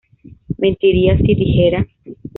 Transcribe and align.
mentiría 0.57 1.15
si 1.19 1.35
dijera 1.35 1.87